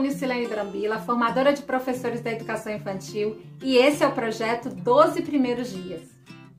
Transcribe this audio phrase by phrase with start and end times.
[0.00, 6.02] Priscila, formadora de professores da educação infantil, e esse é o projeto 12 Primeiros Dias.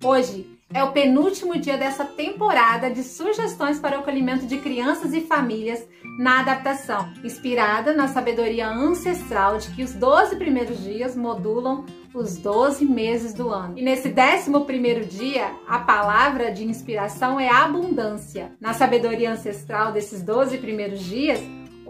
[0.03, 5.21] Hoje é o penúltimo dia dessa temporada de sugestões para o acolhimento de crianças e
[5.21, 5.85] famílias
[6.19, 12.85] na adaptação, inspirada na sabedoria ancestral de que os 12 primeiros dias modulam os 12
[12.85, 13.77] meses do ano.
[13.77, 18.51] E nesse 11 primeiro dia, a palavra de inspiração é abundância.
[18.59, 21.39] Na sabedoria ancestral desses 12 primeiros dias,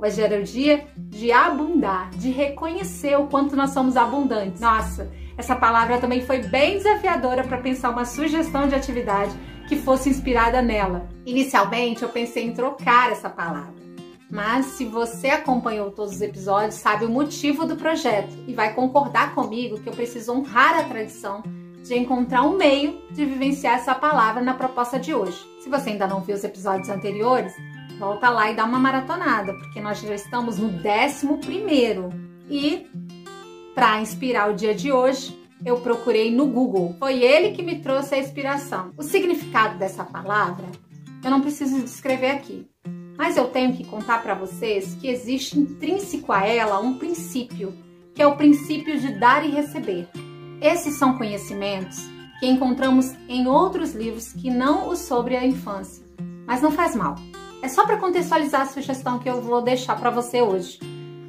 [0.02, 4.60] hoje era o dia de abundar, de reconhecer o quanto nós somos abundantes.
[4.60, 9.32] Nossa, essa palavra também foi bem desafiadora para pensar uma sugestão de atividade
[9.68, 11.08] que fosse inspirada nela.
[11.26, 13.82] Inicialmente, eu pensei em trocar essa palavra.
[14.30, 19.36] Mas se você acompanhou todos os episódios, sabe o motivo do projeto e vai concordar
[19.36, 21.44] comigo que eu preciso honrar a tradição
[21.84, 25.38] de encontrar um meio de vivenciar essa palavra na proposta de hoje.
[25.60, 27.54] Se você ainda não viu os episódios anteriores,
[28.02, 32.10] volta lá e dá uma maratonada, porque nós já estamos no 11 primeiro.
[32.50, 32.88] E
[33.76, 36.96] para inspirar o dia de hoje, eu procurei no Google.
[36.98, 38.92] Foi ele que me trouxe a inspiração.
[38.98, 40.66] O significado dessa palavra
[41.24, 42.68] eu não preciso descrever aqui,
[43.16, 47.72] mas eu tenho que contar para vocês que existe intrínseco a ela um princípio,
[48.16, 50.10] que é o princípio de dar e receber.
[50.60, 52.00] Esses são conhecimentos
[52.40, 56.04] que encontramos em outros livros que não os sobre a infância,
[56.48, 57.14] mas não faz mal.
[57.62, 60.80] É só para contextualizar a sugestão que eu vou deixar para você hoje.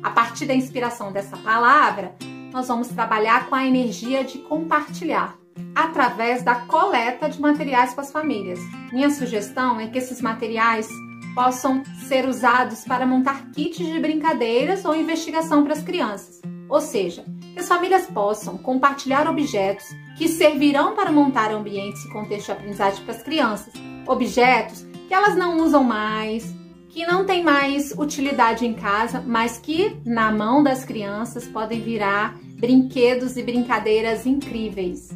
[0.02, 2.14] A partir da inspiração dessa palavra,
[2.50, 5.36] nós vamos trabalhar com a energia de compartilhar,
[5.74, 8.58] através da coleta de materiais com as famílias.
[8.90, 10.88] Minha sugestão é que esses materiais
[11.34, 16.40] possam ser usados para montar kits de brincadeiras ou investigação para as crianças.
[16.66, 19.84] Ou seja, que as famílias possam compartilhar objetos
[20.16, 23.72] que servirão para montar ambientes e contexto de aprendizagem para as crianças.
[24.06, 26.54] Objetos que elas não usam mais,
[26.88, 32.34] que não tem mais utilidade em casa, mas que na mão das crianças podem virar
[32.58, 35.10] brinquedos e brincadeiras incríveis.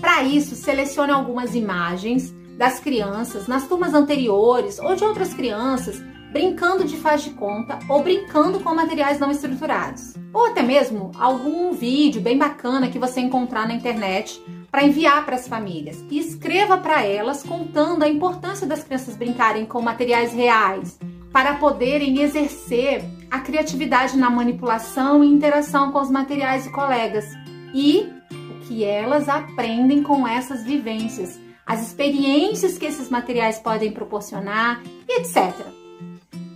[0.00, 6.00] Para isso, selecione algumas imagens das crianças nas turmas anteriores ou de outras crianças
[6.32, 10.14] brincando de faz de conta ou brincando com materiais não estruturados.
[10.32, 15.36] Ou até mesmo algum vídeo bem bacana que você encontrar na internet para enviar para
[15.36, 16.04] as famílias.
[16.10, 20.98] E escreva para elas contando a importância das crianças brincarem com materiais reais,
[21.32, 27.26] para poderem exercer a criatividade na manipulação e interação com os materiais e colegas
[27.72, 34.82] e o que elas aprendem com essas vivências, as experiências que esses materiais podem proporcionar,
[35.08, 35.54] etc.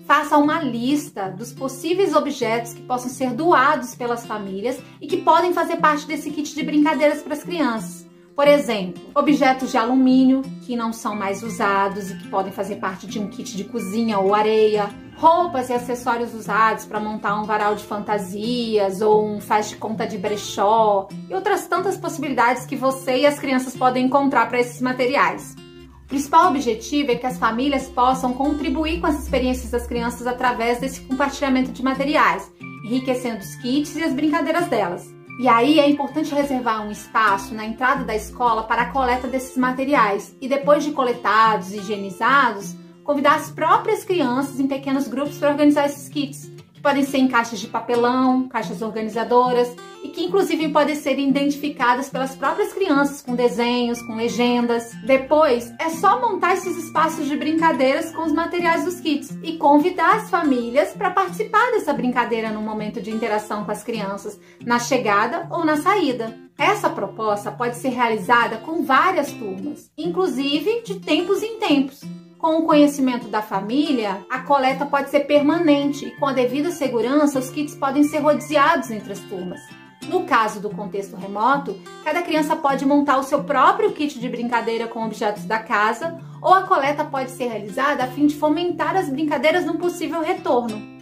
[0.06, 5.54] Faça uma lista dos possíveis objetos que possam ser doados pelas famílias e que podem
[5.54, 8.03] fazer parte desse kit de brincadeiras para as crianças.
[8.34, 13.06] Por exemplo, objetos de alumínio que não são mais usados e que podem fazer parte
[13.06, 17.76] de um kit de cozinha ou areia, roupas e acessórios usados para montar um varal
[17.76, 23.18] de fantasias ou um faz de conta de brechó e outras tantas possibilidades que você
[23.18, 25.54] e as crianças podem encontrar para esses materiais.
[26.04, 30.80] O principal objetivo é que as famílias possam contribuir com as experiências das crianças através
[30.80, 32.52] desse compartilhamento de materiais,
[32.84, 35.14] enriquecendo os kits e as brincadeiras delas.
[35.38, 39.56] E aí é importante reservar um espaço na entrada da escola para a coleta desses
[39.56, 40.36] materiais.
[40.40, 45.86] E depois de coletados e higienizados, convidar as próprias crianças em pequenos grupos para organizar
[45.86, 51.18] esses kits podem ser em caixas de papelão, caixas organizadoras e que inclusive podem ser
[51.18, 54.92] identificadas pelas próprias crianças com desenhos, com legendas.
[55.06, 60.16] Depois é só montar esses espaços de brincadeiras com os materiais dos kits e convidar
[60.16, 65.48] as famílias para participar dessa brincadeira no momento de interação com as crianças, na chegada
[65.50, 66.38] ou na saída.
[66.58, 72.02] Essa proposta pode ser realizada com várias turmas, inclusive de tempos em tempos.
[72.38, 77.38] Com o conhecimento da família, a coleta pode ser permanente e, com a devida segurança,
[77.38, 79.60] os kits podem ser rodeados entre as turmas.
[80.08, 84.86] No caso do contexto remoto, cada criança pode montar o seu próprio kit de brincadeira
[84.86, 89.08] com objetos da casa, ou a coleta pode ser realizada a fim de fomentar as
[89.08, 90.94] brincadeiras num possível retorno.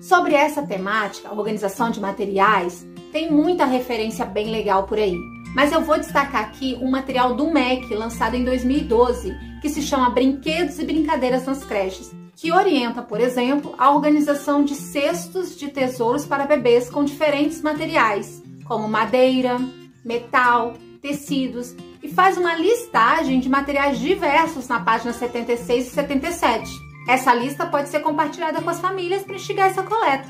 [0.00, 5.16] Sobre essa temática, a organização de materiais, tem muita referência bem legal por aí.
[5.54, 10.10] Mas eu vou destacar aqui um material do MEC lançado em 2012, que se chama
[10.10, 16.26] Brinquedos e Brincadeiras nas Creches, que orienta, por exemplo, a organização de cestos de tesouros
[16.26, 19.58] para bebês com diferentes materiais, como madeira,
[20.04, 26.70] metal, tecidos, e faz uma listagem de materiais diversos na página 76 e 77.
[27.08, 30.28] Essa lista pode ser compartilhada com as famílias para instigar essa coleta.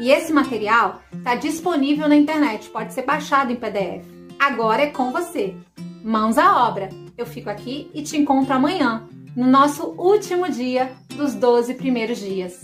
[0.00, 4.04] E esse material está disponível na internet, pode ser baixado em PDF.
[4.40, 5.54] Agora é com você.
[6.02, 6.88] Mãos à obra.
[7.16, 12.60] Eu fico aqui e te encontro amanhã, no nosso último dia dos 12 primeiros dias.